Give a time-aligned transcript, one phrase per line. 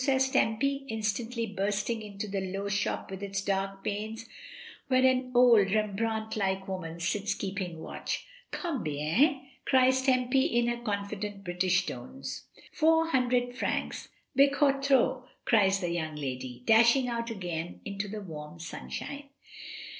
[0.00, 4.26] says Tempy, instantly bursting into the low shop with its dark panes,
[4.86, 8.24] where an old Rembrandt like woman sits keeping watch.
[8.52, 12.44] "Combten?" cries Tempy, in her confident British tones.
[12.72, 14.08] "Four hundred francs!"
[14.38, 19.24] ^*Bocoo tro/" cries the young lady, dashing out again into the warm sun shine.